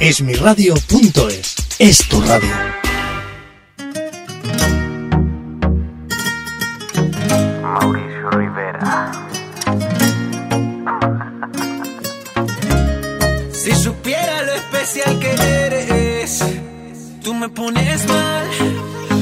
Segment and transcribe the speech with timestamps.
[0.00, 2.48] Esmiradio.es es tu radio.
[7.62, 9.12] Mauricio Rivera.
[13.52, 16.44] Si supiera lo especial que eres,
[17.22, 18.48] tú me pones mal.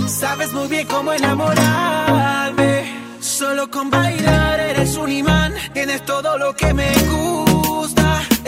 [0.06, 2.84] Sabes muy bien cómo enamorarme.
[3.19, 5.55] Solo con bailar eres un imán.
[5.75, 7.48] Tienes todo lo que me gusta.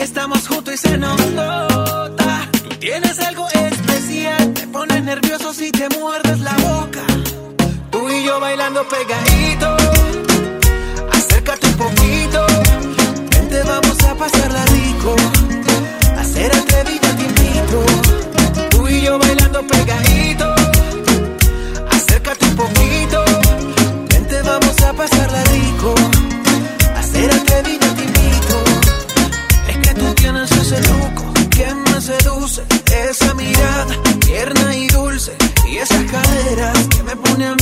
[0.01, 2.49] Estamos juntos y se nos nota.
[2.63, 4.51] Tú tienes algo especial.
[4.53, 7.05] Te pones nervioso si te muerdes la boca.
[7.91, 9.77] Tú y yo bailando pegadito.
[11.11, 12.47] Acércate un poquito.
[13.29, 15.15] Vente, vamos a pasarla rico.
[16.17, 18.69] A ser atrevido te invito.
[18.71, 20.55] Tú y yo bailando pegadito.
[21.91, 23.20] Acércate un poquito.
[34.19, 35.35] Tierna y dulce.
[35.67, 37.55] Y esas caderas que me pone a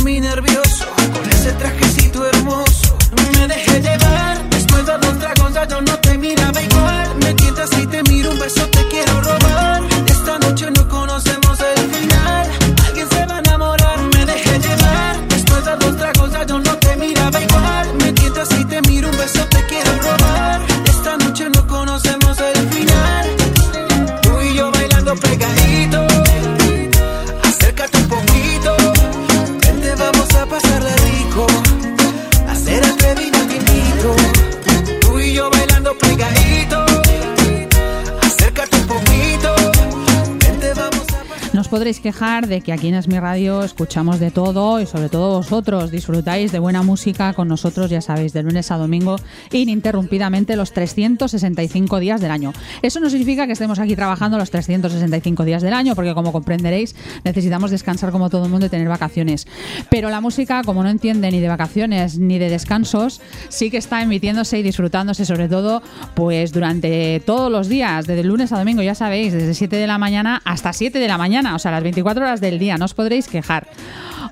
[42.00, 45.92] quejar de que aquí en Es mi Radio escuchamos de todo y sobre todo vosotros
[45.92, 49.18] disfrutáis de buena música con nosotros, ya sabéis, de lunes a domingo
[49.52, 52.54] ininterrumpidamente los 365 días del año.
[52.82, 56.96] Eso no significa que estemos aquí trabajando los 365 días del año, porque como comprenderéis
[57.24, 59.48] necesitamos descansar como todo el mundo y tener vacaciones.
[59.90, 64.02] Pero la música, como no entiende ni de vacaciones ni de descansos, sí que está
[64.02, 65.82] emitiéndose y disfrutándose sobre todo
[66.16, 69.98] pues durante todos los días, desde lunes a domingo, ya sabéis, desde 7 de la
[69.98, 72.94] mañana hasta 7 de la mañana, o sea, las 24 horas del día, no os
[72.94, 73.68] podréis quejar.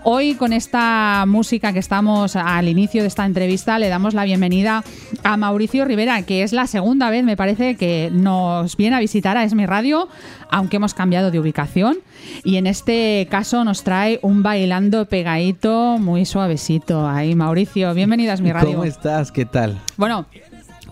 [0.04, 4.84] Hoy con esta música que estamos al inicio de esta entrevista le damos la bienvenida
[5.24, 9.38] a Mauricio Rivera, que es la segunda vez, me parece, que nos viene a visitar
[9.38, 10.08] a Es mi Radio,
[10.50, 11.98] aunque hemos cambiado de ubicación.
[12.44, 17.08] Y en este caso nos trae un bailando pegadito muy suavecito.
[17.08, 18.72] Ahí, Mauricio, bienvenido a Es mi Radio.
[18.74, 19.32] ¿Cómo estás?
[19.32, 19.78] ¿Qué tal?
[19.98, 20.28] Bueno,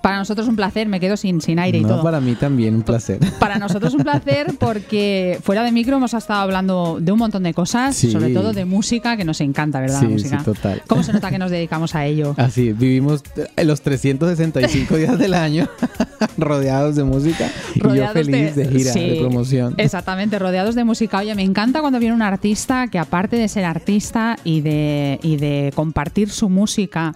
[0.06, 2.04] para nosotros un placer, me quedo sin, sin aire y No, todo.
[2.04, 3.18] para mí también un placer.
[3.40, 7.56] Para nosotros un placer porque fuera de micro hemos estado hablando de un montón de
[7.56, 8.12] cosas, Sí.
[8.12, 9.98] sobre todo de música, que nos encanta, ¿verdad?
[10.02, 10.38] Sí, la música.
[10.38, 10.84] sí, total.
[10.86, 12.36] ¿Cómo se nota que nos dedicamos a ello?
[12.38, 13.24] Así, vivimos
[13.64, 15.68] los 365 días del año
[16.38, 19.74] rodeados de música y yo Rodeados feliz de, gira, sí, de promoción.
[19.78, 21.18] Exactamente, rodeados de música.
[21.18, 25.38] Oye, me encanta cuando viene un artista que aparte de ser artista y de, y
[25.38, 27.16] de compartir su música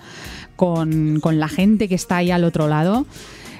[0.59, 3.05] con, con la gente que está ahí al otro lado,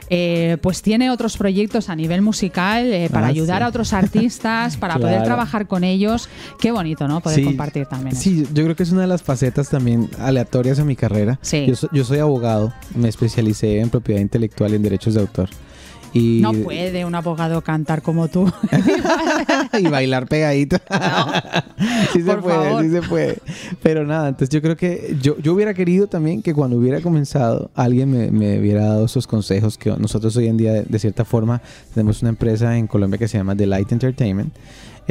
[0.10, 3.64] eh, pues tiene otros proyectos a nivel musical eh, para Ah, ayudar sí.
[3.64, 5.26] a otros artistas, para poder Claro.
[5.26, 6.28] trabajar con ellos.
[6.60, 7.22] Qué bonito, ¿no?
[7.22, 8.14] Poder Sí, compartir también.
[8.14, 8.24] eso.
[8.24, 11.40] Sí, yo creo que es una de las facetas también aleatorias a mi carrera.
[11.42, 11.66] Sí.
[11.68, 15.48] Yo, so- yo soy abogado, me especialicé en propiedad intelectual y en derechos de autor.
[16.14, 18.52] Y, No puede un abogado cantar como tú.
[19.80, 20.78] y bailar pegadito.
[22.14, 22.84] sí se Por puede, favor.
[22.84, 23.38] sí se puede.
[23.82, 27.70] Pero nada, entonces yo creo que yo, yo hubiera querido también que cuando hubiera comenzado
[27.76, 31.26] alguien me, me hubiera dado esos consejos que nosotros hoy en día de, de cierta
[31.26, 31.62] forma
[31.94, 34.54] tenemos una empresa en Colombia que se llama Delight Entertainment.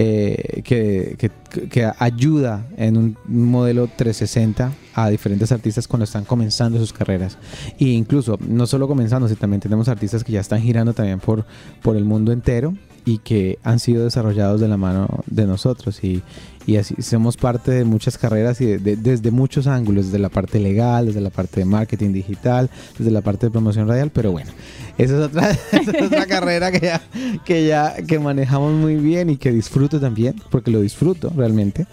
[0.00, 7.36] Eh, que, ayuda en un modelo 360 a diferentes artistas cuando están comenzando sus carreras.
[7.80, 11.44] E incluso, no solo comenzando, sino también tenemos artistas que ya están girando también por,
[11.82, 12.74] por el mundo entero
[13.04, 16.22] y que han sido desarrollados de la mano de nosotros y,
[16.68, 20.28] y así somos parte de muchas carreras y de- de- desde muchos ángulos, desde la
[20.28, 22.68] parte legal, desde la parte de marketing digital,
[22.98, 24.50] desde la parte de promoción radial, pero bueno,
[24.98, 27.00] esa es otra, esa es otra carrera que ya,
[27.44, 31.86] que ya que manejamos muy bien y que disfruto también, porque lo disfruto realmente.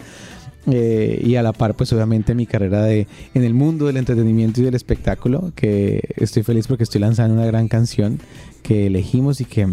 [0.68, 4.60] Eh, y a la par, pues obviamente mi carrera de, en el mundo del entretenimiento
[4.60, 8.18] y del espectáculo, que estoy feliz porque estoy lanzando una gran canción
[8.64, 9.68] que elegimos y que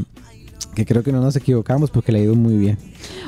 [0.73, 2.77] que creo que no nos equivocamos porque le ha ido muy bien.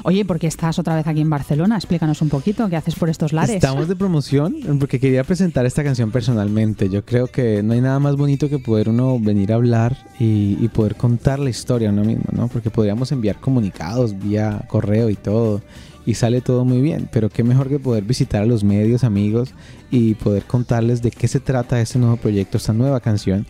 [0.03, 1.75] Oye, ¿por qué estás otra vez aquí en Barcelona?
[1.75, 3.56] Explícanos un poquito, ¿qué haces por estos lares?
[3.56, 6.89] Estamos de promoción porque quería presentar esta canción personalmente.
[6.89, 10.57] Yo creo que no hay nada más bonito que poder uno venir a hablar y,
[10.59, 12.47] y poder contar la historia uno mismo, ¿no?
[12.47, 15.62] Porque podríamos enviar comunicados vía correo y todo
[16.06, 19.53] y sale todo muy bien, pero qué mejor que poder visitar a los medios, amigos
[19.89, 23.45] y poder contarles de qué se trata este nuevo proyecto, esta nueva canción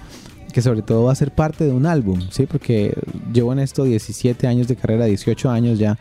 [0.55, 2.45] que sobre todo va a ser parte de un álbum, ¿sí?
[2.45, 2.97] Porque
[3.33, 5.99] llevo en esto 17 años de carrera, 18 años ya.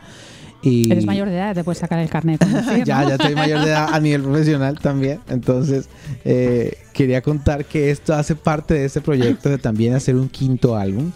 [0.61, 2.41] Y Eres mayor de edad, te puedes sacar el carnet.
[2.85, 5.19] ya, ya estoy mayor de edad a nivel profesional también.
[5.27, 5.89] Entonces,
[6.23, 10.77] eh, quería contar que esto hace parte de este proyecto de también hacer un quinto
[10.77, 11.11] álbum.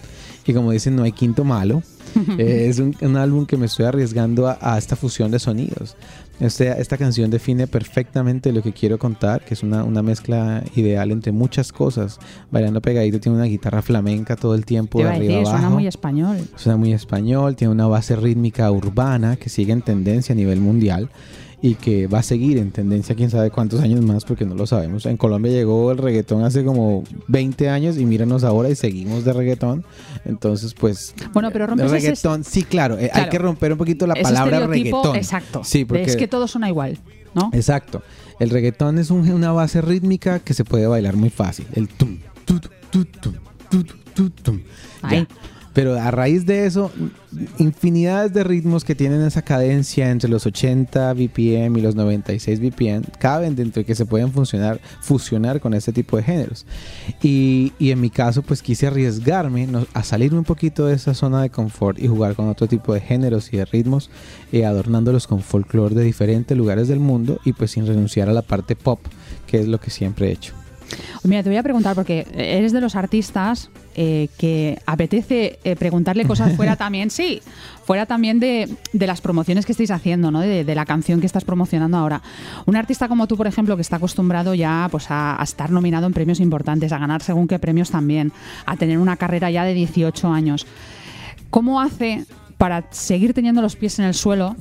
[0.45, 1.81] Y como dicen, no hay quinto malo.
[2.39, 5.95] Eh, es un, un álbum que me estoy arriesgando a, a esta fusión de sonidos.
[6.39, 11.11] Este- esta canción define perfectamente lo que quiero contar, que es una, una mezcla ideal
[11.11, 12.17] entre muchas cosas.
[12.49, 15.51] Bailando pegadito tiene una guitarra flamenca todo el tiempo de arriba decir, abajo.
[15.57, 16.37] suena muy español.
[16.55, 21.09] Suena muy español, tiene una base rítmica urbana que sigue en tendencia a nivel mundial
[21.61, 24.65] y que va a seguir en tendencia quién sabe cuántos años más porque no lo
[24.65, 25.05] sabemos.
[25.05, 29.33] En Colombia llegó el reggaetón hace como 20 años y míranos ahora y seguimos de
[29.33, 29.83] reggaetón.
[30.25, 31.13] Entonces, pues...
[31.33, 34.67] Bueno, pero rompes ese reggaetón, sí, claro, eh, hay que romper un poquito la palabra
[34.67, 35.15] reggaetón.
[35.15, 35.61] Exacto.
[35.65, 36.03] Sí, porque...
[36.03, 36.97] Es que todo suena igual,
[37.35, 37.49] ¿no?
[37.53, 38.01] Exacto.
[38.39, 41.65] El reggaetón es un- una base rítmica que se puede bailar muy fácil.
[41.73, 43.33] El tum, tu, tu, tu, tum,
[43.69, 44.61] tu, tu, tu, tum.
[45.01, 45.19] Ahí.
[45.19, 45.27] Ya.
[45.73, 46.89] Pero a raíz de eso,
[47.57, 53.03] infinidades de ritmos que tienen esa cadencia entre los 80 BPM y los 96 BPM
[53.19, 56.65] caben dentro de que se pueden funcionar, fusionar con este tipo de géneros.
[57.21, 61.41] Y, y en mi caso, pues quise arriesgarme a salirme un poquito de esa zona
[61.41, 64.09] de confort y jugar con otro tipo de géneros y de ritmos,
[64.51, 68.41] eh, adornándolos con folclore de diferentes lugares del mundo y pues sin renunciar a la
[68.41, 68.99] parte pop,
[69.47, 70.53] que es lo que siempre he hecho.
[71.23, 73.69] Mira, te voy a preguntar, porque eres de los artistas
[74.01, 77.41] eh, que apetece eh, preguntarle cosas fuera también, sí,
[77.83, 80.39] fuera también de, de las promociones que estáis haciendo, ¿no?
[80.39, 82.21] De, de la canción que estás promocionando ahora.
[82.65, 86.07] Un artista como tú, por ejemplo, que está acostumbrado ya pues, a, a estar nominado
[86.07, 88.31] en premios importantes, a ganar según qué premios también,
[88.65, 90.65] a tener una carrera ya de 18 años.
[91.49, 92.25] ¿Cómo hace
[92.59, 94.53] para seguir teniendo los pies en el suelo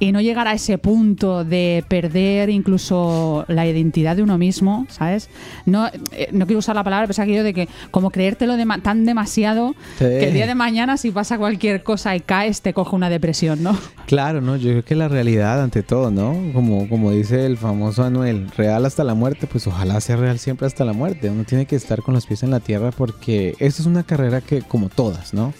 [0.00, 5.28] y no llegar a ese punto de perder incluso la identidad de uno mismo, ¿sabes?
[5.66, 8.80] No, eh, no quiero usar la palabra, pero es aquello de que como creértelo dema-
[8.82, 10.04] tan demasiado Sí.
[10.06, 13.62] que el día de mañana si pasa cualquier cosa y caes te coge una depresión,
[13.62, 13.78] ¿no?
[14.06, 14.56] Claro, ¿no?
[14.56, 16.34] Yo creo que la realidad ante todo, ¿no?
[16.54, 20.66] Como, como dice el famoso Anuel, real hasta la muerte, pues ojalá sea real siempre
[20.66, 21.28] hasta la muerte.
[21.28, 24.40] Uno tiene que estar con los pies en la tierra porque esta es una carrera
[24.40, 25.52] que, como todas, ¿no?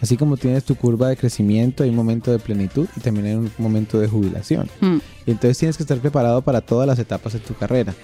[0.00, 3.34] Así como tienes tu curva de crecimiento, hay un momento de plenitud y también hay
[3.34, 4.68] un momento de jubilación.
[4.80, 4.98] Mm.
[5.26, 7.94] Y entonces tienes que estar preparado para todas las etapas de tu carrera.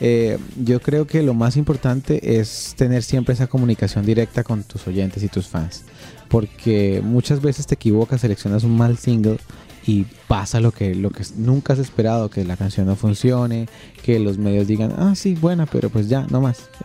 [0.00, 4.86] Eh, yo creo que lo más importante es tener siempre esa comunicación directa con tus
[4.88, 5.84] oyentes y tus fans.
[6.28, 9.38] Porque muchas veces te equivocas, seleccionas un mal single
[9.86, 13.68] y pasa lo que, lo que nunca has esperado, que la canción no funcione,
[14.02, 16.70] que los medios digan, ah, sí, buena, pero pues ya, no más.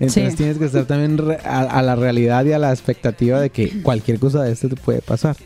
[0.00, 0.36] Entonces Sí.
[0.36, 4.18] tienes que estar también a, a la realidad y a la expectativa de que cualquier
[4.18, 5.36] cosa de esto te puede pasar.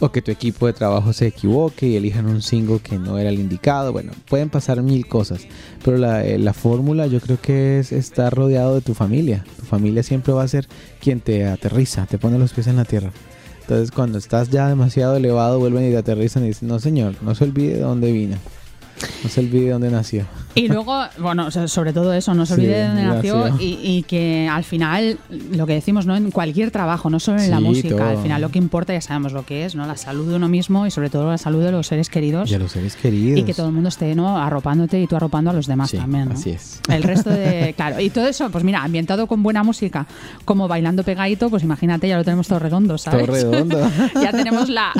[0.00, 3.30] O que tu equipo de trabajo se equivoque y elijan un single que no era
[3.30, 3.92] el indicado.
[3.94, 5.46] Bueno, pueden pasar mil cosas.
[5.82, 9.46] Pero la, eh, la fórmula yo creo que es estar rodeado de tu familia.
[9.58, 10.68] Tu familia siempre va a ser
[11.00, 13.10] quien te aterriza, te pone los pies en la tierra.
[13.66, 17.34] Entonces cuando estás ya demasiado elevado vuelven y te aterrizan y dicen, no señor, no
[17.34, 18.36] se olvide de dónde vino.
[19.24, 20.24] No se olvide de dónde nació.
[20.56, 24.02] Y luego, bueno, sobre todo eso, no se Sí, olvide de dónde nació y, y
[24.04, 25.18] que al final,
[25.52, 26.16] lo que decimos, ¿no?
[26.16, 28.08] En cualquier trabajo, no solo en la Sí, música, todo.
[28.08, 29.86] al final lo que importa ya sabemos lo que es, ¿no?
[29.86, 32.50] La salud de uno mismo y sobre todo la salud de los seres queridos.
[32.50, 33.38] Y a los seres queridos.
[33.38, 34.38] Y que todo el mundo esté ¿no?
[34.38, 36.26] arropándote y tú arropando a los demás Sí, también.
[36.30, 36.34] ¿no?
[36.34, 36.80] así es.
[36.88, 37.74] El resto de.
[37.76, 40.06] Claro, y todo eso, pues mira, ambientado con buena música,
[40.46, 43.26] como bailando pegadito, pues imagínate, ya lo tenemos todo redondo, ¿sabes?
[43.26, 43.90] Todo redondo.
[44.22, 44.92] ya tenemos la,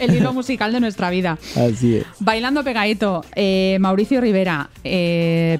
[0.00, 1.38] el hilo musical de nuestra vida.
[1.54, 2.06] Así es.
[2.18, 5.00] Bailando pegadito, eh, Mauricio Rivera, eh,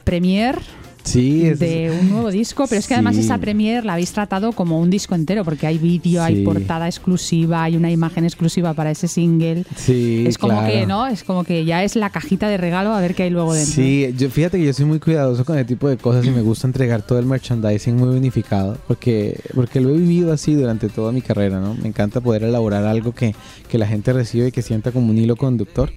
[0.05, 0.59] premier
[1.05, 3.23] Sí, es, de un nuevo disco, pero es que además Sí.
[3.23, 6.43] esa premier la habéis tratado como un disco entero, porque hay vídeo, hay Sí.
[6.45, 9.65] portada exclusiva, hay una imagen exclusiva para ese single.
[9.75, 10.73] sí, es como claro.
[10.73, 11.09] que, ¿no?
[11.09, 13.75] Es como que ya es la cajita de regalo a ver qué hay luego dentro.
[13.75, 16.41] Sí, yo, fíjate que yo soy muy cuidadoso con ese tipo de cosas y me
[16.41, 21.11] gusta entregar todo el merchandising muy unificado porque, porque lo he vivido así durante toda
[21.11, 21.75] mi carrera, ¿no?
[21.75, 23.35] Me encanta poder elaborar algo que,
[23.69, 25.91] que la gente recibe y que sienta como un hilo conductor.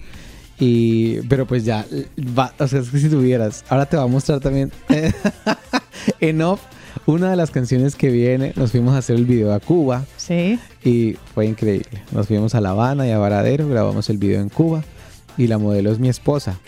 [0.58, 1.84] Y, pero pues ya,
[2.36, 4.72] va, o sea, es que si tuvieras, ahora te va a mostrar también
[6.20, 6.60] en off
[7.04, 10.58] una de las canciones que viene, nos fuimos a hacer el video a Cuba Sí.
[10.82, 12.02] y fue increíble.
[12.10, 14.82] Nos fuimos a La Habana y a Varadero, grabamos el video en Cuba
[15.36, 16.58] y la modelo es mi esposa.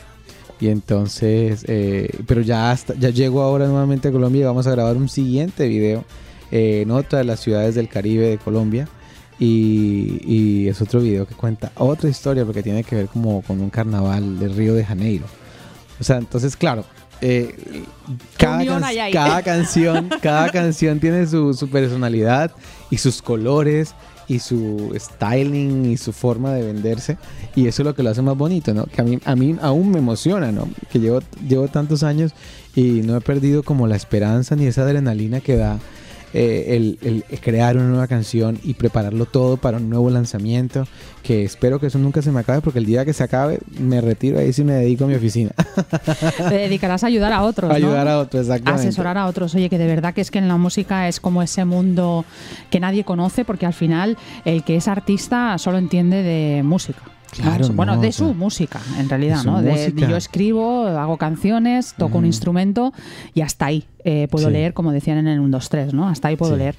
[0.61, 4.71] Y entonces, eh, pero ya, hasta, ya llego ahora nuevamente a Colombia y vamos a
[4.73, 6.05] grabar un siguiente video
[6.51, 8.89] eh, en otra de las ciudades del Caribe de Colombia.
[9.41, 13.61] Y, y es otro video que cuenta otra historia porque tiene que ver como con
[13.61, 15.27] un carnaval de Río de Janeiro.
[16.01, 16.85] O sea, entonces, claro,
[17.21, 17.85] eh,
[18.37, 22.51] cada, can- cada canción, cada canción tiene su, su personalidad
[22.91, 23.95] y sus colores
[24.27, 27.17] y su styling y su forma de venderse
[27.57, 28.85] y eso es lo que lo hace más bonito, ¿no?
[28.87, 30.69] Que a mí, a mí aún me emociona, ¿no?
[30.93, 32.33] Que llevo, llevo tantos años
[32.75, 35.79] y no he perdido como la esperanza ni esa adrenalina que da
[36.35, 40.87] eh, el, el crear una nueva canción y prepararlo todo para un nuevo lanzamiento
[41.23, 44.01] que espero que eso nunca se me acabe porque el día que se acabe me
[44.01, 45.51] retiro ahí sí me dedico a mi oficina
[46.37, 47.75] Te dedicarás a ayudar a otros, ¿no?
[47.75, 49.55] ayudar a otros exactamente asesorar a otros.
[49.55, 52.25] Oye, que de verdad que es que en la música es como ese mundo
[52.71, 57.01] que nadie conoce, porque al final el que es artista solo entiende de música.
[57.31, 59.61] Claro, bueno, no, de su música, en realidad, ¿no?
[59.63, 62.93] De, yo escribo, hago canciones, toco un instrumento
[63.35, 64.53] y hasta ahí eh, puedo Sí.
[64.53, 66.09] leer, como decían en el 1, 2, 3, ¿no?
[66.09, 66.59] Hasta ahí puedo Sí.
[66.59, 66.77] leer.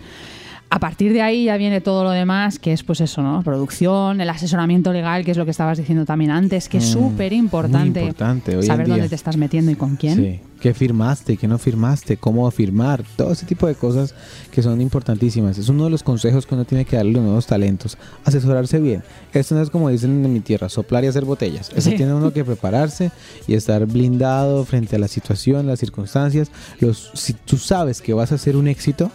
[0.71, 3.41] A partir de ahí ya viene todo lo demás, que es pues eso, ¿no?
[3.41, 6.93] Producción, el asesoramiento legal, que es lo que estabas diciendo también antes, que es Mm,
[6.99, 8.13] súper importante
[8.61, 10.15] saber dónde te estás metiendo y con quién.
[10.15, 10.39] Sí.
[10.61, 11.37] ¿Qué firmaste?
[11.37, 12.17] ¿Qué no firmaste?
[12.17, 13.03] ¿Cómo firmar?
[13.15, 14.13] Todo ese tipo de cosas
[14.51, 15.57] que son importantísimas.
[15.57, 17.97] Es uno de los consejos que uno tiene que darle a los nuevos talentos.
[18.25, 19.01] Asesorarse bien.
[19.33, 21.71] Esto no es como dicen en mi tierra, soplar y hacer botellas.
[21.75, 21.95] Eso Sí.
[21.95, 23.09] tiene uno que prepararse
[23.47, 26.51] y estar blindado frente a la situación, las circunstancias.
[26.79, 29.09] Los, si tú sabes que vas a hacer un éxito,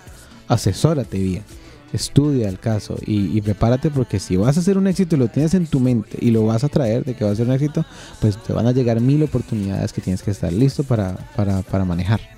[0.49, 1.43] asesórate bien.
[1.93, 5.55] Estudia el caso y, prepárate porque si vas a hacer un éxito y lo tienes
[5.55, 7.85] en tu mente y lo vas a traer de que va a ser un éxito,
[8.21, 11.85] pues te van a llegar mil oportunidades que tienes que estar listo para, para, para
[11.85, 12.34] manejar.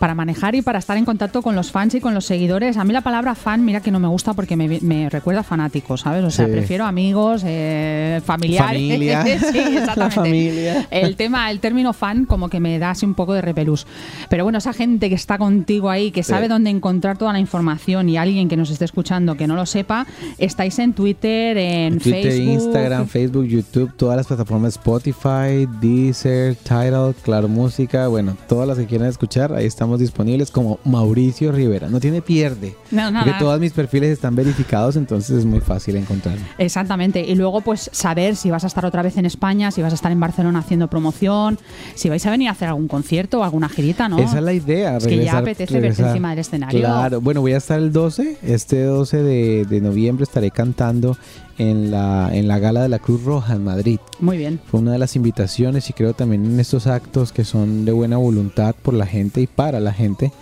[0.00, 2.76] Para manejar y para estar en contacto con los fans y con los seguidores.
[2.78, 5.44] A mí la palabra fan, mira que no me gusta porque me, me recuerda a
[5.44, 6.24] fanáticos, ¿sabes?
[6.24, 6.52] O sea, Sí.
[6.52, 8.66] prefiero amigos, eh, familiares.
[8.66, 9.22] Familia.
[9.52, 9.96] sí, exactamente.
[10.00, 10.88] La familia.
[10.90, 13.86] El tema, el término fan como que me da así un poco de repelús.
[14.30, 16.48] Pero bueno, esa gente que está contigo ahí, que sabe Sí.
[16.48, 20.06] dónde encontrar toda la información y alguien que nos esté escuchando que no lo sepa,
[20.38, 22.52] estáis en Twitter, en Twitter, Facebook.
[22.54, 28.86] Instagram, Facebook, YouTube, todas las plataformas Spotify, Deezer, Tidal, Claro Música, bueno, todas las que
[28.86, 31.88] quieran escuchar, ahí estamos disponibles como Mauricio Rivera.
[31.88, 32.76] No tiene pierde.
[32.92, 33.24] No, nada.
[33.24, 36.42] Porque todos mis perfiles están verificados, entonces es muy fácil encontrarme.
[36.58, 37.20] Exactamente.
[37.26, 39.96] Y luego, pues, saber si vas a estar otra vez en España, si vas a
[39.96, 41.58] estar en Barcelona haciendo promoción,
[41.94, 44.18] si vais a venir a hacer algún concierto o alguna girita, ¿no?
[44.18, 44.96] Esa es la idea.
[44.98, 46.06] Es que ya regresar- apetece verte regresar.
[46.08, 46.80] encima del escenario.
[46.80, 51.16] Claro, bueno, voy a estar el 12, este 12 de, de noviembre estaré cantando
[51.60, 53.98] en la, en la gala de la Cruz Roja en Madrid.
[54.18, 54.58] Muy bien.
[54.70, 58.16] Fue una de las invitaciones y creo también en estos actos que son de buena
[58.16, 60.32] voluntad por la gente y para la gente,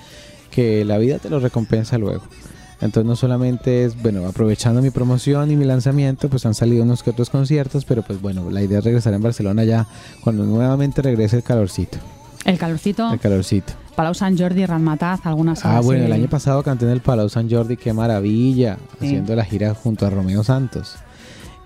[0.52, 2.22] que la vida te lo recompensa luego.
[2.80, 7.02] Entonces no solamente es, bueno, aprovechando mi promoción y mi lanzamiento, pues han salido unos
[7.02, 9.88] que otros conciertos, pero pues bueno, la idea es regresar en Barcelona ya
[10.22, 11.98] cuando nuevamente regrese el calorcito.
[12.44, 13.72] El calorcito, El calorcito.
[13.96, 17.50] Palau Sant Jordi, Ranmataz, algunas Ah, bueno, el año pasado canté en el Palau San
[17.50, 19.06] Jordi, qué maravilla, Sí.
[19.06, 20.94] haciendo la gira junto a Romeo Santos.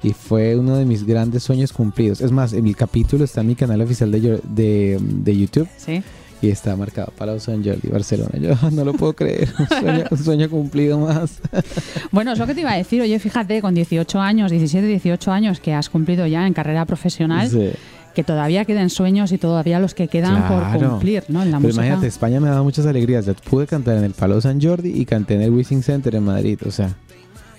[0.02, 2.20] Y fue uno de mis grandes sueños cumplidos.
[2.20, 6.02] Es más, el capítulo está en mi canal oficial de, Yo- de, de YouTube Sí.
[6.40, 8.30] y está marcado Palau San Jordi, Barcelona.
[8.40, 11.40] Yo no lo puedo creer, un sueño, un sueño cumplido más.
[12.10, 13.00] Bueno, es lo que te iba a decir.
[13.00, 17.48] Oye, fíjate, con 18 años, 17, 18 años que has cumplido ya en carrera profesional,
[17.48, 17.70] Sí.
[18.14, 20.90] que todavía queden sueños y todavía los que quedan por Claro.
[20.90, 21.42] cumplir, ¿no?
[21.42, 21.86] En la Pero música.
[21.86, 23.24] imagínate, España me ha dado muchas alegrías.
[23.24, 26.24] Ya pude cantar en el Palau San Jordi y canté en el Wishing Center en
[26.24, 26.58] Madrid.
[26.66, 26.94] O sea,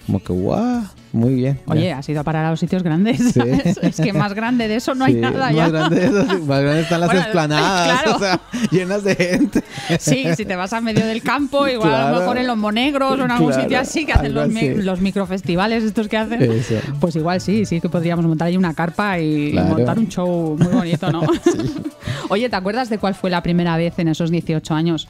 [0.06, 0.84] como que, wow,
[1.14, 1.60] muy bien.
[1.66, 1.74] ya.
[1.74, 3.22] Oye, has ido a parar a los sitios grandes.
[3.82, 5.70] Es que más grande de eso no hay nada más ya.
[5.70, 8.18] grande de eso, más grande están las Bueno, esplanadas, claro.
[8.18, 8.42] o sea,
[8.72, 9.64] llenas de gente.
[10.00, 13.20] Sí, si te vas a medio del campo, igual a lo mejor en los Monegros
[13.20, 16.42] o en algún Claro, sitio así, que hacen los, mi- los microfestivales estos que hacen.
[16.42, 16.76] Eso.
[17.00, 20.68] Pues igual sí, sí que podríamos montar ahí una carpa y montar un show muy
[20.74, 21.22] bonito, ¿no?
[22.30, 25.08] Oye, ¿te acuerdas de cuál fue la primera vez en esos 18 años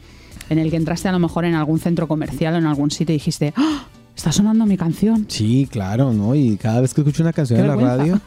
[0.50, 3.14] en el que entraste a lo mejor en algún centro comercial o en algún sitio
[3.14, 3.86] y dijiste, ¡Ah!
[4.24, 5.26] Está sonando mi canción?
[5.28, 6.34] Sí, claro, ¿no?
[6.34, 8.22] Y cada vez que escucho una canción Qué en la radio,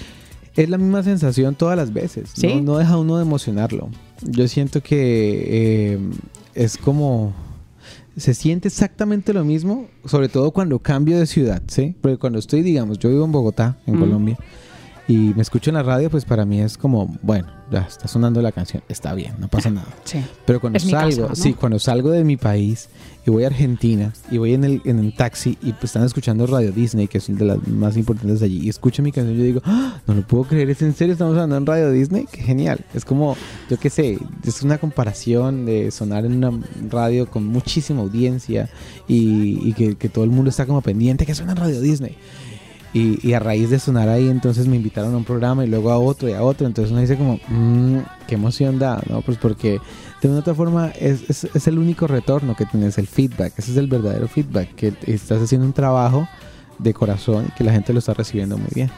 [0.56, 2.30] es la misma sensación todas las veces.
[2.32, 2.54] ¿Sí?
[2.54, 2.62] ¿no?
[2.62, 3.90] no deja uno de emocionarlo.
[4.22, 5.98] Yo siento que eh,
[6.54, 7.34] es como...
[8.16, 11.94] Se siente exactamente lo mismo, sobre todo cuando cambio de ciudad, ¿sí?
[12.00, 14.00] Porque cuando estoy, digamos, yo vivo en Bogotá, en Mm.
[14.00, 14.38] Colombia,
[15.08, 18.40] y me escucho en la radio, pues para mí es como, bueno, ya está sonando
[18.42, 19.88] la canción, está bien, no pasa nada.
[20.04, 20.20] Sí.
[20.46, 22.88] Pero cuando Es salgo, sí, cuando salgo de mi país
[23.26, 26.46] y voy a Argentina y voy en el, en el taxi y pues están escuchando
[26.46, 29.36] Radio Disney, que es una de las más importantes de allí, y escucho mi canción,
[29.36, 31.12] yo digo, "Ah, no lo puedo creer, ¿es en serio?
[31.12, 32.84] Estamos hablando en Radio Disney, qué genial.
[32.94, 33.36] Es como,
[33.70, 38.68] yo qué sé, es una comparación de sonar en una radio con muchísima audiencia
[39.08, 42.16] y, y que, que todo el mundo está como pendiente que suena en Radio Disney.
[42.94, 45.90] Y, y a raíz de sonar ahí, entonces me invitaron a un programa y luego
[45.90, 46.66] a otro y a otro.
[46.66, 49.22] Entonces uno dice como, "Mm, qué emoción da, ¿no?
[49.22, 49.80] Pues porque
[50.20, 53.54] de una u otra forma es, es, es el único retorno que tienes, el feedback.
[53.58, 56.28] Ese es el verdadero feedback, que estás haciendo un trabajo
[56.78, 58.90] de corazón y que la gente lo está recibiendo muy bien.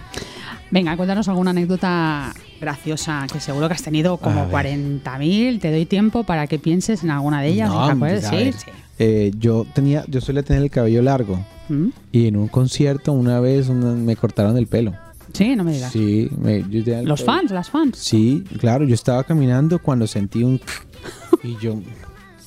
[0.71, 4.67] Venga, cuéntanos alguna anécdota graciosa que seguro que has tenido como ver.
[5.03, 5.61] 40.000.
[5.61, 7.71] Te doy tiempo para que pienses en alguna de ellas.
[7.71, 8.53] No, pues, Sí, ver.
[8.55, 8.67] sí.
[8.99, 11.89] Eh, yo tenía, yo solía tener el cabello largo ¿Mm?
[12.13, 14.93] y en un concierto una vez una- me cortaron el pelo.
[15.33, 15.93] Sí, no me digas.
[15.93, 17.99] Sí, me- yo tenía el Los pelo- fans, las fans.
[17.99, 20.61] Sí, claro, yo estaba caminando cuando sentí un
[21.43, 21.81] y yo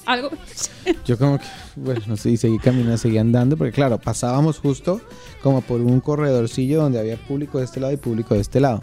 [0.06, 0.30] Algo.
[1.06, 1.46] yo como que
[1.76, 5.02] bueno, no sé, y seguí caminando, seguí andando porque claro, pasábamos justo
[5.44, 8.82] como por un corredorcillo donde había público de este lado y público de este lado.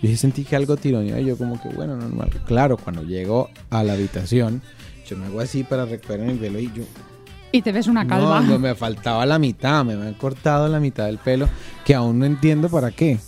[0.00, 2.30] Yo sentí que algo tironeó y yo como que bueno, normal.
[2.46, 4.62] Claro, cuando llego a la habitación,
[5.06, 6.82] yo me hago así para recuperar mi pelo y yo
[7.52, 8.40] Y te ves una calva.
[8.40, 11.48] No, no, me faltaba la mitad, me habían cortado la mitad del pelo,
[11.84, 13.18] que aún no entiendo para qué.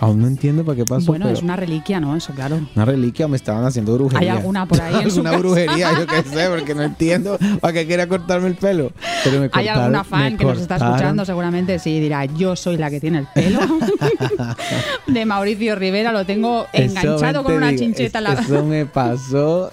[0.00, 1.08] Aún no entiendo para qué pasó.
[1.08, 2.16] bueno, pero es una reliquia, ¿no?
[2.16, 2.58] Eso, claro.
[2.74, 4.32] una reliquia o me estaban haciendo brujería.
[4.32, 5.38] ¿Hay alguna por ahí en su alguna casa?
[5.42, 8.90] brujería, yo qué sé, porque no entiendo para qué quería cortarme el pelo.
[9.22, 12.88] Pero me Hay alguna fan que nos está escuchando, seguramente sí dirá, yo soy la
[12.88, 13.60] que tiene el pelo.
[15.06, 18.32] de Mauricio Rivera, lo tengo enganchado con una digo, chincheta en la...
[18.32, 19.70] es- Eso me pasó.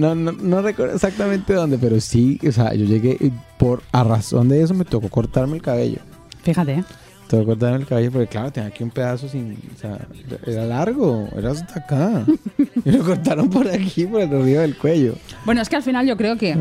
[0.00, 4.02] No, no, no recuerdo exactamente dónde, pero sí, o sea, yo llegué y por a
[4.02, 5.98] razón de eso me tocó cortarme el cabello.
[6.42, 6.84] Fíjate, ¿eh?
[7.28, 9.58] Que cortarme el cabello porque, claro, tenía aquí un pedazo sin.
[9.76, 9.98] O sea,
[10.46, 12.24] era largo, era hasta acá.
[12.84, 15.14] y lo cortaron por aquí, por el río del cuello.
[15.44, 16.56] Bueno, es que al final yo creo que,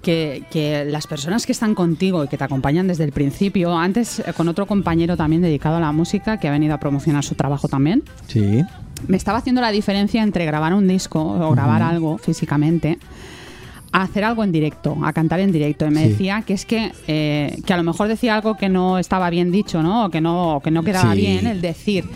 [0.00, 4.20] que, que las personas que están contigo y que te acompañan desde el principio, antes
[4.20, 7.34] eh, con otro compañero también dedicado a la música que ha venido a promocionar su
[7.34, 8.62] trabajo también, Sí.
[9.08, 12.98] Me estaba haciendo la diferencia entre grabar un disco o grabar algo físicamente
[13.94, 15.86] a hacer algo en directo, a cantar en directo.
[15.86, 16.08] Y me Sí.
[16.12, 19.52] decía que es que, eh, que a lo mejor decía algo que no estaba bien
[19.52, 20.06] dicho, ¿no?
[20.06, 21.20] O que no, o que no quedaba Sí.
[21.20, 22.06] bien el decir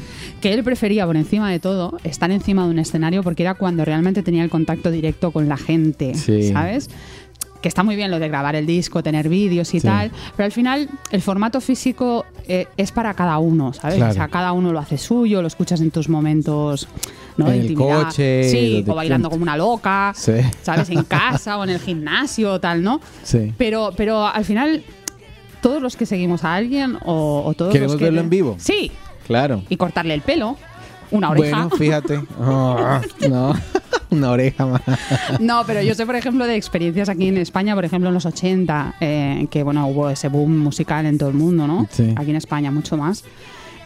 [0.40, 3.84] que él prefería por encima de todo estar encima de un escenario porque era cuando
[3.84, 6.50] realmente tenía el contacto directo con la gente, Sí.
[6.50, 6.88] ¿sabes?
[7.66, 9.86] Que está muy bien lo de grabar el disco, tener vídeos y Sí.
[9.88, 13.96] tal, pero al final el formato físico eh, es para cada uno, ¿sabes?
[13.96, 14.12] Claro.
[14.12, 16.86] O sea, cada uno lo hace suyo, lo escuchas en tus momentos,
[17.36, 17.48] ¿no?
[17.48, 18.04] En el intimidad.
[18.04, 20.34] coche, sí, o bailando como una loca, Sí.
[20.62, 20.90] ¿sabes?
[20.90, 23.00] En casa o en el gimnasio o tal, ¿no?
[23.24, 23.52] Sí.
[23.58, 24.84] Pero, pero al final,
[25.60, 28.54] todos los que seguimos a alguien o, o todos Queremos los que verlo en vivo.
[28.60, 28.92] Sí,
[29.26, 29.64] Claro.
[29.68, 30.56] y cortarle el pelo,
[31.10, 31.64] una oreja.
[31.64, 32.22] Bueno, fíjate.
[32.40, 33.54] Oh, no,
[34.10, 34.82] una oreja más.
[35.40, 38.26] No, pero yo sé, por ejemplo, de experiencias aquí en España, por ejemplo, en los
[38.26, 41.86] 80, eh, que bueno, hubo ese boom musical en todo el mundo, ¿no?
[41.90, 42.14] Sí.
[42.16, 43.24] Aquí en España mucho más.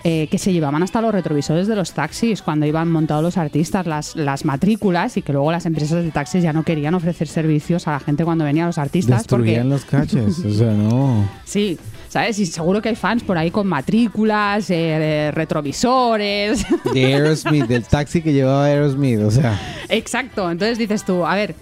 [0.05, 3.87] Eh, que se llevaban hasta los retrovisores de los taxis cuando iban montados los artistas,
[3.87, 7.87] las, las matrículas, y que luego las empresas de taxis ya no querían ofrecer servicios
[7.87, 9.27] a la gente cuando venían los artistas.
[9.27, 10.39] porque Destruían los caches.
[10.39, 11.29] O sea, no.
[11.45, 12.39] Sí, ¿sabes?
[12.39, 16.65] Y seguro que hay fans por ahí con matrículas, eh, retrovisores.
[16.95, 19.21] De Aerosmith, del taxi que llevaba Aerosmith.
[19.21, 20.51] O sea, Exacto.
[20.51, 21.55] Entonces dices tú, a ver,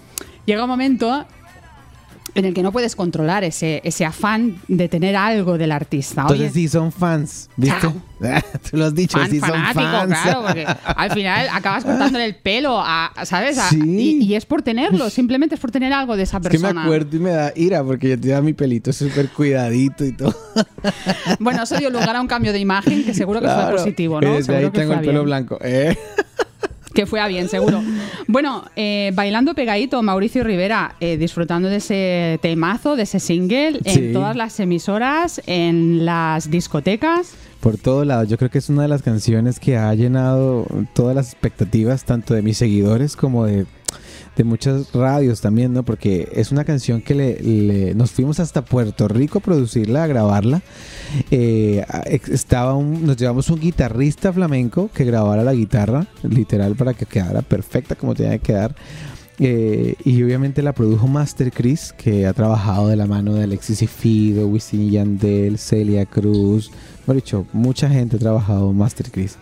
[0.45, 1.25] llega un momento
[2.35, 6.21] en el que no puedes controlar ese, ese afán de tener algo del artista.
[6.21, 7.49] entonces Oye, sí son fans.
[7.57, 7.87] ¿Viste?
[8.69, 10.19] Tú lo has dicho, fan sí son fanático, fans.
[10.21, 13.57] claro, porque al final acabas cortándole el pelo, a, ¿sabes?
[13.57, 13.79] A- Sí.
[13.81, 16.73] y, y es por tenerlo, simplemente es por tener algo de esa Es que persona.
[16.73, 20.35] me acuerdo y me da ira porque yo tenía mi pelito súper cuidadito y todo.
[21.39, 23.77] Bueno, eso dio lugar a un cambio de imagen que seguro que fue Claro.
[23.77, 24.31] positivo, Y ¿no?
[24.33, 25.25] desde Seguro ahí que tengo fue el pelo bien.
[25.25, 25.57] blanco.
[25.61, 25.97] ¿eh?
[26.99, 27.81] Que fue a bien, seguro.
[28.27, 33.99] Bueno, eh, bailando pegadito, Mauricio Rivera, eh, disfrutando de ese temazo, de ese single, Sí.
[34.07, 37.35] en todas las emisoras, en las discotecas.
[37.61, 38.27] Por todos lados.
[38.27, 42.33] Yo creo que es una de las canciones que ha llenado todas las expectativas, tanto
[42.33, 43.65] de mis seguidores como de,
[44.39, 45.83] de muchas radios también, ¿no?
[45.83, 50.61] Porque es una canción que le, nos fuimos hasta Puerto Rico a producirla, a grabarla.
[51.29, 57.41] Eh, estaba nos llevamos un guitarrista flamenco que grabara la guitarra, literal, para que quedara
[57.41, 58.75] perfecta como tenía que quedar.
[59.39, 63.81] Eh, y obviamente la produjo Master Chris, que ha trabajado de la mano de Alexis
[63.81, 66.71] y Fido, Wisin Yandel, Celia Cruz.
[67.01, 69.35] Mejor dicho, mucha gente ha trabajado Master Chris.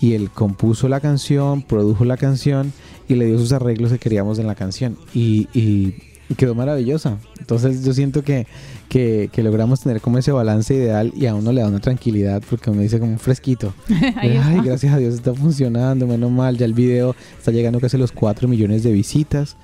[0.00, 2.72] Y él compuso la canción, produjo la canción
[3.08, 4.96] y le dio sus arreglos que queríamos en la canción.
[5.14, 5.94] Y, y-
[6.30, 7.16] y quedó maravillosa.
[7.38, 8.46] Entonces yo siento que,
[8.90, 12.42] que, que logramos tener como ese balance ideal y a uno le da una tranquilidad
[12.50, 13.72] porque uno dice como un fresquito.
[14.16, 16.58] Ay, gracias a Dios está funcionando, menos mal.
[16.58, 19.56] Ya el video está llegando casi a los 4 millones de visitas.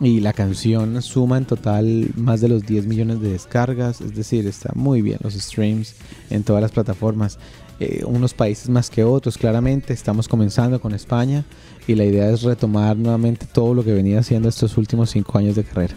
[0.00, 4.00] Y la canción suma en total más de los 10 millones de descargas.
[4.00, 5.94] Es decir, está muy bien los streams
[6.30, 7.38] en todas las plataformas.
[7.80, 9.92] Eh, unos países más que otros, claramente.
[9.92, 11.44] Estamos comenzando con España.
[11.88, 15.56] Y la idea es retomar nuevamente todo lo que venía haciendo estos últimos 5 años
[15.56, 15.94] de carrera.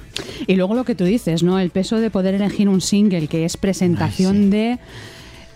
[0.48, 1.60] Y luego lo que tú dices, ¿no?
[1.60, 4.50] El peso de poder elegir un single que es presentación Ay, sí.
[4.50, 4.80] de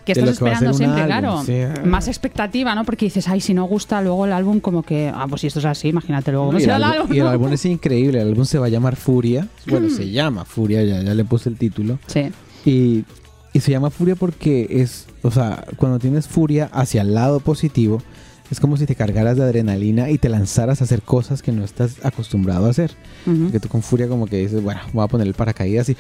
[0.06, 1.43] Que de estás que esperando siempre, álbum, claro.
[1.45, 1.88] sí.
[1.88, 2.84] Más expectativa, ¿no?
[2.84, 5.60] Porque dices, ay, si no gusta luego el álbum, como que, ah, pues si esto
[5.60, 7.15] es así, imagínate luego cómo y, el será el álbum, álbum.
[7.15, 7.30] y el ¿no?
[7.32, 8.21] álbum es increíble.
[8.21, 9.48] El álbum se va a llamar Furia.
[9.67, 11.98] Bueno, se llama Furia, ya, ya le puse el título.
[12.08, 12.26] Sí.
[12.65, 13.06] Y,
[13.54, 18.02] y se llama Furia porque es, o sea, cuando tienes furia hacia el lado positivo,
[18.51, 21.63] es como si te cargaras de adrenalina y te lanzaras a hacer cosas que no
[21.63, 22.91] estás acostumbrado a hacer.
[23.25, 23.43] Ujú.
[23.45, 25.97] Porque tú con furia como que dices, bueno, voy a poner el paracaídas y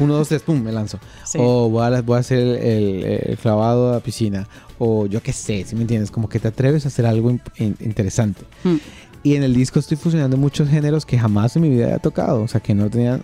[0.00, 0.98] uno, dos, tres, pum, me lanzo.
[1.24, 1.38] Sí.
[1.40, 4.48] O voy a, voy a hacer el, el- el clavado a la piscina.
[4.78, 6.10] O yo qué sé, si me entiendes?
[6.12, 8.42] Como que te atreves a hacer algo in- in- interesante.
[8.62, 8.76] Mm.
[9.24, 12.42] Y en el disco estoy fusionando muchos géneros que jamás en mi vida había tocado.
[12.42, 13.22] O sea, que no tenían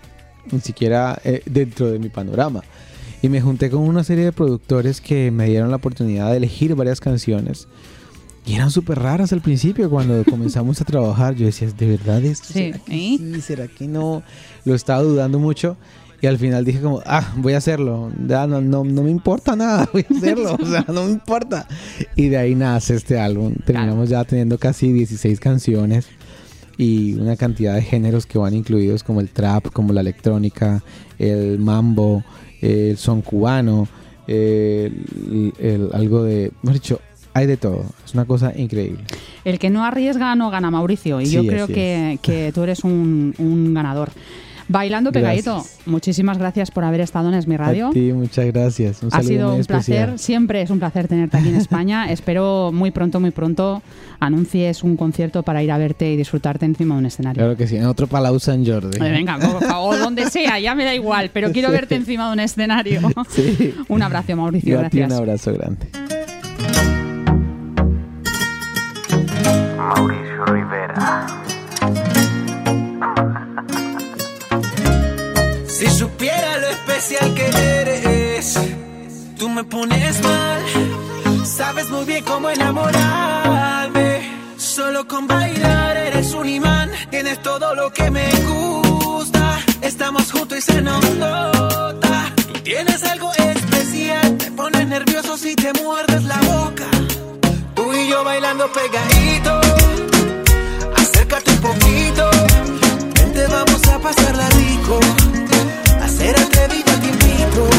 [0.51, 2.61] ni siquiera eh, dentro de mi panorama.
[3.21, 6.75] Y me junté con una serie de productores que me dieron la oportunidad de elegir
[6.75, 7.67] varias canciones.
[8.45, 11.35] Y eran súper raras al principio cuando comenzamos a trabajar.
[11.35, 12.47] Yo decía, ¿de verdad esto?
[12.47, 13.17] Sí, ¿Será que ¿eh?
[13.19, 13.41] sí?
[13.41, 14.23] ¿Será que no?
[14.65, 15.77] Lo estaba dudando mucho.
[16.21, 18.11] Y al final dije como, ah, voy a hacerlo.
[18.27, 20.57] Ya no, no, no me importa nada, voy a hacerlo.
[20.61, 21.67] o sea, no me importa.
[22.15, 23.53] Y de ahí nace este álbum.
[23.65, 26.07] Terminamos ya teniendo casi 16 canciones
[26.77, 30.83] y una cantidad de géneros que van incluidos como el trap, como la electrónica,
[31.19, 32.23] el mambo,
[32.61, 33.87] el son cubano,
[34.27, 36.51] el, el- algo de...
[36.63, 36.99] Dicho,
[37.35, 37.85] hay de todo.
[38.05, 39.03] Es una cosa increíble.
[39.43, 41.21] El que no arriesga no gana, Mauricio.
[41.21, 44.09] Y Sí, yo creo que, que tú eres un, un ganador.
[44.67, 45.79] Bailando pegadito, Gracias.
[45.85, 47.91] muchísimas gracias por haber estado en Esmi Radio.
[47.93, 49.03] Ti, muchas gracias.
[49.03, 50.07] Un Ha sido un especial.
[50.07, 52.09] placer, siempre es un placer tenerte aquí en España.
[52.11, 53.83] Espero muy pronto, muy pronto
[54.19, 57.41] anuncies un concierto para ir a verte y disfrutarte encima de un escenario.
[57.43, 58.97] Claro que sí, en otro Palau San Jordi.
[58.97, 61.73] Eh, Venga, favor, donde sea, ya me da igual, pero quiero Sí.
[61.73, 63.01] verte encima de un escenario.
[63.29, 63.71] Sí.
[63.87, 65.11] Un abrazo, Mauricio, ti un gracias.
[65.19, 65.85] abrazo grande.
[69.85, 71.27] Mauricio Rivera.
[75.67, 77.47] Si supiera lo especial que
[77.81, 78.59] eres,
[79.37, 80.61] tú me pones mal.
[81.45, 84.31] Sabes muy bien cómo enamorarme.
[84.57, 86.89] Solo con bailar eres un imán.
[87.11, 89.59] Tienes todo lo que me gusta.
[89.81, 92.33] Estamos juntos y se nos nota.
[92.35, 94.37] Tú tienes algo especial.
[94.37, 96.87] Te pones nervioso si te muerdes la boca.
[97.85, 99.61] Tú y yo bailando pegadito.
[100.97, 102.31] Acércate un poquito.
[103.13, 104.99] Vente, vamos a pasarla rico.
[106.01, 107.69] A ser atrevida te invito.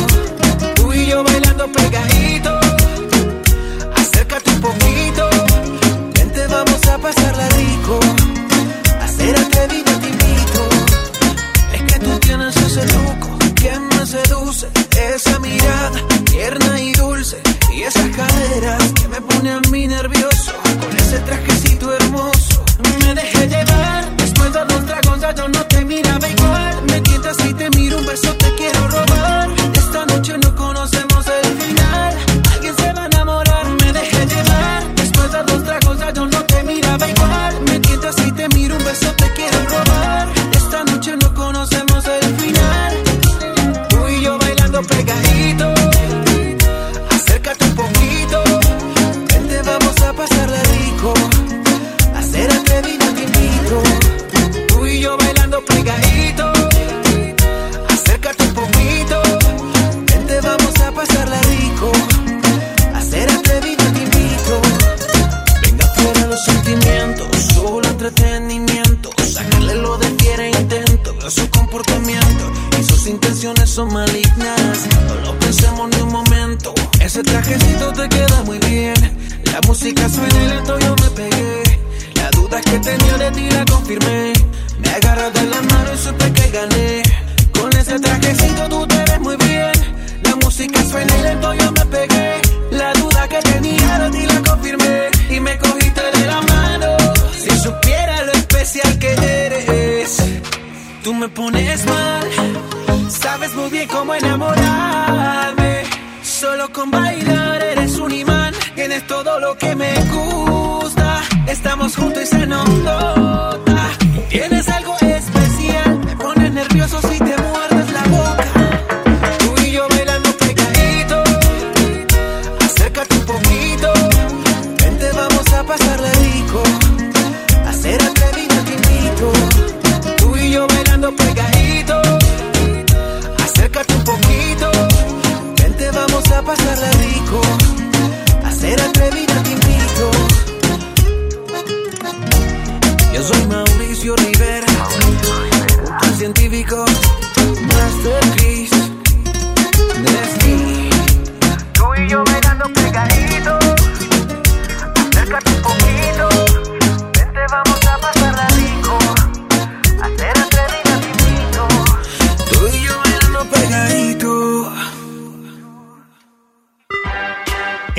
[0.77, 2.57] Tú y yo bailando pegadito.
[3.97, 5.29] Acércate un poquito.
[6.15, 7.99] Vente, vamos a pasarla rico.
[9.03, 10.69] A ser atrevida te invito.
[11.75, 14.69] Es que tú tienes ese loco que me seduce.
[15.17, 17.43] Esa mirada tierna y dulce.
[17.73, 18.86] Y esas caderas que
[19.17, 20.36] me ponen a mí nervioso.
[66.47, 69.11] Sentimientos, solo entretenimiento.
[69.33, 72.45] Sacarle lo de fiera intento, veo su comportamiento
[72.79, 74.87] y sus intenciones son malignas.
[75.09, 76.73] No lo pensemos ni un momento.
[77.01, 78.95] Ese trajecito te queda muy bien.
[79.53, 81.63] La música suena y lento yo me pegué.
[82.15, 84.33] La duda que tenía de ti la confirmé.
[84.79, 87.03] Me agarras de la mano y supe que gané.
[87.59, 88.96] Con ese trajecito tú te
[101.17, 102.31] me pones mal.
[103.09, 105.85] Sabes muy bien cómo enamorarme.
[106.23, 108.55] Solo con bailar eres un imán.
[108.75, 111.23] Tienes todo lo que me gusta.
[111.47, 113.66] Estamos juntos y se nos nota.